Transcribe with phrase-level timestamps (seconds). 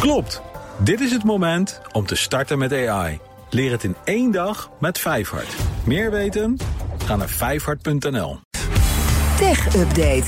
[0.00, 0.42] Klopt.
[0.78, 3.18] Dit is het moment om te starten met AI.
[3.50, 5.54] Leer het in één dag met Vijfhart.
[5.84, 6.56] Meer weten?
[7.04, 8.38] Ga naar vijfhart.nl.
[9.38, 10.26] Tech Update.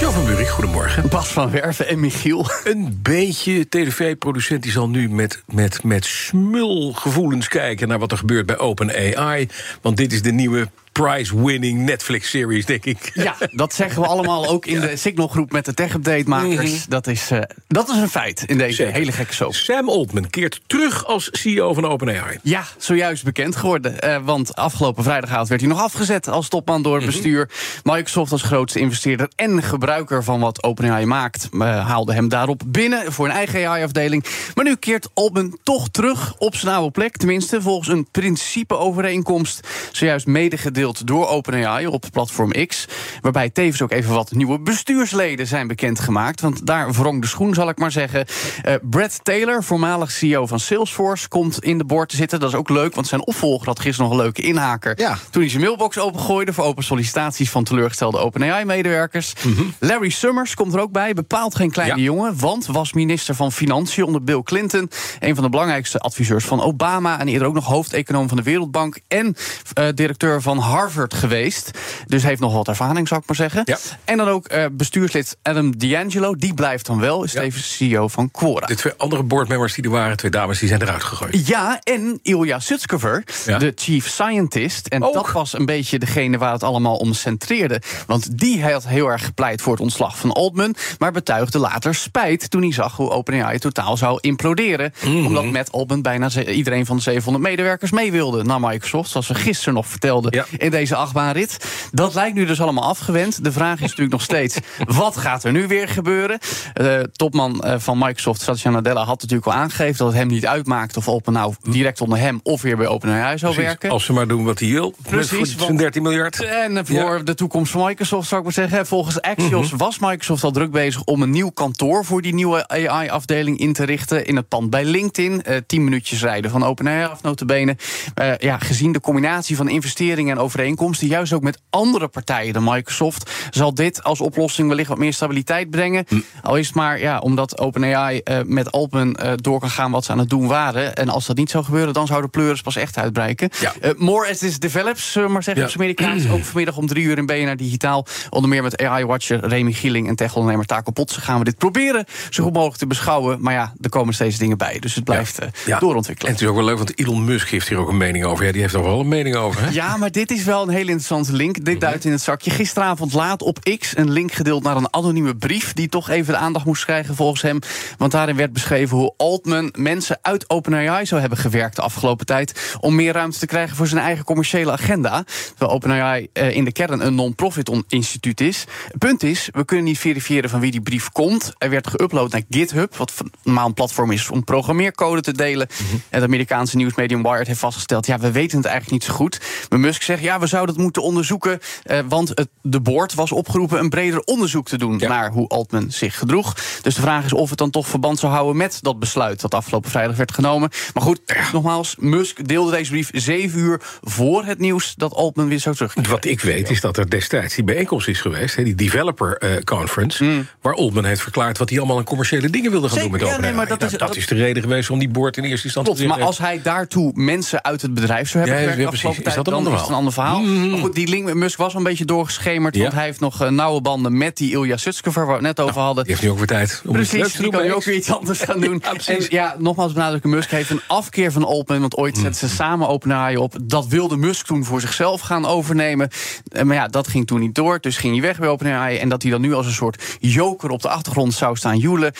[0.00, 1.08] Jo van Buurik, goedemorgen.
[1.08, 2.46] Bas van Werven en Michiel.
[2.64, 7.88] Een beetje tv-producent die zal nu met, met, met smulgevoelens kijken...
[7.88, 9.48] naar wat er gebeurt bij OpenAI.
[9.80, 13.10] Want dit is de nieuwe prize-winning Netflix-series, denk ik.
[13.14, 16.70] Ja, dat zeggen we allemaal ook in de Signal-groep met de tech-update-makers.
[16.70, 16.78] Mhm.
[16.90, 18.92] dat, is, eh, dat is een feit in deze Zeker.
[18.92, 19.54] hele gekke soap.
[19.54, 22.38] Sam Altman keert terug als CEO van OpenAI.
[22.42, 24.00] Ja, zojuist bekend geworden.
[24.00, 27.12] Eh, want afgelopen vrijdagavond werd hij nog afgezet als topman door het Mhm.
[27.12, 27.50] bestuur.
[27.82, 31.48] Microsoft als grootste investeerder en gebruiker van wat OpenAI maakt...
[31.52, 34.24] eh, haalde hem daarop binnen voor een eigen AI-afdeling.
[34.54, 37.16] Maar nu keert Altman toch terug op zijn oude plek.
[37.16, 39.66] Tenminste, volgens een principeovereenkomst...
[39.92, 42.84] zojuist medegedeeld door OpenAI op platform X.
[43.20, 46.40] Waarbij tevens ook even wat nieuwe bestuursleden zijn bekendgemaakt.
[46.40, 48.26] Want daar wrong de schoen, zal ik maar zeggen.
[48.62, 51.28] Eh, Brad Taylor, voormalig CEO van Salesforce...
[51.28, 52.40] komt in de boord te zitten.
[52.40, 54.98] Dat is ook leuk, want zijn opvolger had gisteren nog een leuke inhaker...
[55.00, 55.18] Ja.
[55.30, 56.52] toen hij zijn mailbox opengooide...
[56.52, 59.32] voor open sollicitaties van teleurgestelde OpenAI-medewerkers.
[59.78, 62.02] Larry Summers komt er ook bij, bepaald geen kleine Ja.
[62.02, 62.38] jongen...
[62.38, 64.90] want was minister van Financiën onder Bill Clinton...
[65.18, 67.18] een van de belangrijkste adviseurs van Obama...
[67.20, 68.98] en eerder ook nog hoofdeconoom van de Wereldbank...
[69.08, 69.36] en
[69.74, 71.70] eh, directeur van Harvard geweest.
[72.06, 73.62] Dus heeft nog wat ervaring, zou ik maar zeggen.
[73.64, 73.78] Ja.
[74.04, 77.24] En dan ook eh, bestuurslid Adam D'Angelo, die blijft dan wel...
[77.24, 77.50] is Ja.
[77.50, 78.66] CEO van Quora.
[78.66, 81.46] De twee andere boardmembers die er waren, twee dames, die zijn eruit gegooid.
[81.46, 83.58] Ja, en Ilya Sutskever, Ja.
[83.58, 84.86] de chief scientist.
[84.86, 85.14] En Ook.
[85.14, 87.82] dat was een beetje degene waar het allemaal om centreerde.
[88.06, 90.74] Want die had heel erg gepleit voor het ontslag van Altman...
[90.98, 94.92] maar betuigde later spijt toen hij zag hoe OpenAI totaal zou imploderen.
[95.04, 95.26] Mhm.
[95.26, 99.10] Omdat met Altman bijna iedereen van de 700 medewerkers mee wilde naar Microsoft...
[99.10, 100.44] zoals we gisteren nog vertelden Ja.
[100.60, 101.64] In deze achtbaanrit.
[101.92, 103.44] Dat lijkt nu dus allemaal afgewend.
[103.44, 104.58] De vraag is natuurlijk nog steeds,
[105.02, 106.38] wat gaat er nu weer gebeuren?
[106.72, 109.96] De topman eh, van Microsoft, Satya Nadella, had natuurlijk al aangegeven...
[109.96, 112.40] dat het hem niet uitmaakt of Open nou direct onder hem...
[112.42, 113.90] of weer bij OpenAI zou Precies, werken.
[113.90, 114.94] Als ze maar doen wat hij wil.
[115.02, 116.42] Precies, zijn want- 13 miljard.
[116.44, 117.22] En eh, voor Ja.
[117.22, 118.86] de toekomst van Microsoft zou ik maar zeggen.
[118.86, 123.58] Volgens Axios was Microsoft al druk bezig om een nieuw kantoor voor die nieuwe AI-afdeling
[123.58, 124.26] in te richten.
[124.26, 125.42] In het pand bij LinkedIn.
[125.42, 127.76] Eh, tien minuutjes rijden van OpenAI af, notabene.
[128.14, 132.64] Eh, ja, gezien de combinatie van investeringen en overeenkomsten, juist ook met andere partijen dan
[132.64, 136.06] Microsoft, zal dit als oplossing wellicht wat meer stabiliteit brengen.
[136.42, 140.04] Al is het maar ja, omdat OpenAI eh, met Altman eh, door kan gaan wat
[140.04, 140.94] ze aan het doen waren.
[140.94, 143.50] En als dat niet zou gebeuren, dan zou de pleuris pas echt uitbreken.
[143.60, 143.72] Ja.
[143.80, 145.68] Eh, more as this develops, zullen we maar zeggen, Ja.
[145.68, 146.28] op Amerikaans.
[146.28, 148.06] Ook vanmiddag om drie uur in BNR Digitaal.
[148.30, 152.42] Onder meer met AI-watcher Remy Gieling en tech-ondernemer Taco Potsen gaan we dit proberen zo
[152.44, 153.42] goed mogelijk te beschouwen.
[153.42, 154.78] Maar ja, er komen steeds dingen bij.
[154.78, 155.74] Dus het blijft Ja.
[155.74, 156.32] En doorontwikkelen.
[156.32, 158.44] het is ook wel leuk, want Elon Musk heeft hier ook een mening over.
[158.44, 159.68] Ja, die heeft er wel een mening over, hè?
[159.70, 161.64] Ja, maar dit is wel een hele interessante link.
[161.64, 162.50] Dit duidt in het zakje.
[162.50, 165.72] Gisteravond laat op X een link gedeeld naar een anonieme brief...
[165.72, 167.58] die toch even de aandacht moest krijgen volgens hem.
[167.98, 171.76] Want daarin werd beschreven hoe Altman mensen uit OpenAI zou hebben gewerkt...
[171.76, 175.24] de afgelopen tijd om meer ruimte te krijgen voor zijn eigen commerciële agenda.
[175.48, 178.64] Terwijl OpenAI eh, in de kern een non-profit on- instituut is.
[178.86, 181.52] Het punt is, we kunnen niet verifiëren van wie die brief komt.
[181.58, 183.12] Er werd geüpload naar GitHub, wat
[183.42, 185.68] normaal een platform is om programmeercode te delen.
[185.68, 188.06] En het Amerikaanse nieuwsmedium Wired heeft vastgesteld...
[188.06, 189.40] ja, we weten het eigenlijk niet zo goed.
[189.68, 191.58] Maar Musk zegt, ja, we zouden het moeten onderzoeken...
[191.82, 194.98] Eh, want het, de board was opgeroepen een breder onderzoek te doen...
[194.98, 195.08] Ja.
[195.08, 196.54] naar hoe Altman zich gedroeg.
[196.82, 198.56] Dus de vraag is of het dan toch verband zou houden...
[198.56, 200.70] met dat besluit dat afgelopen vrijdag werd genomen.
[200.94, 201.20] Maar goed,
[201.52, 203.80] nogmaals, Musk deelde deze brief zeven uur...
[204.02, 206.10] voor het nieuws dat Altman weer zou terugkeren.
[206.10, 210.44] Wat ik weet is dat er destijds die bijeenkomst is geweest, die Developer eh, Conference,
[210.60, 213.28] waar Altman heeft verklaard wat hij allemaal aan commerciële dingen wilde gaan Zeker, doen met
[213.30, 213.68] ja, nee, OpenAI.
[213.68, 215.94] dat Nou, is- dat dat- is de reden geweest om die board in eerste instantie
[215.94, 218.92] te maar als hij daartoe mensen uit het bedrijf zou hebben Ja, gewerkt...
[218.92, 219.18] ja, precies.
[219.26, 219.78] Is dat een dan ander een
[220.20, 220.42] verhaal?
[220.44, 220.68] verhaal.
[220.68, 222.74] Maar goed, die link met Musk was een beetje doorgeschemerd...
[222.74, 222.82] Ja.
[222.82, 225.26] want hij heeft nog eh, nauwe banden met die Ilya Sutskever...
[225.26, 226.04] waar we het net over hadden.
[226.04, 227.50] Die heeft nu ook weer tijd om iets leuks Precies, te die doen.
[227.50, 228.82] kan nu bij ook weer iets anders gaan doen.
[228.82, 231.80] Ja, en ja, nogmaals benadrukken, Musk heeft een afkeer van Altman...
[231.80, 233.54] want ooit zetten ze samen OpenAI op.
[233.62, 236.08] Dat wilde Musk toen voor zichzelf gaan overnemen.
[236.48, 238.96] Eh, Maar ja, dat ging toen niet door, dus ging hij weg bij OpenAI...
[238.98, 242.12] en dat hij dan nu als een soort joker op de achtergrond zou staan joelen...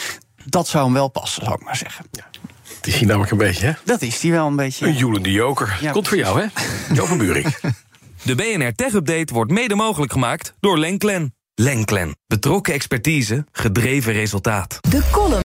[0.45, 2.05] dat zou hem wel passen, zou ik maar zeggen.
[2.77, 3.73] Het is hier namelijk een beetje, hè?
[3.85, 4.87] Dat is hij wel een beetje.
[4.87, 5.79] Een joelende joker.
[5.81, 6.47] Ja, Komt voor jou, hè?
[6.95, 7.61] Jo van Buurik.
[8.23, 11.35] De BNR Tech Update wordt mede mogelijk gemaakt door Lenklen.
[11.55, 12.17] Lenklen.
[12.27, 14.79] Betrokken expertise, gedreven resultaat.
[14.91, 15.43] De column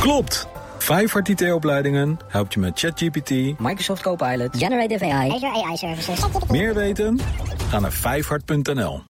[0.00, 0.46] Klopt.
[0.78, 3.30] Vijfhart IT-opleidingen helpt je met ChatGPT.
[3.58, 4.56] Microsoft Copilot.
[4.56, 5.30] Generative AI.
[5.30, 6.18] Azure AI Services.
[6.48, 7.20] Meer weten?
[7.68, 9.02] Ga naar vijfhart.nl.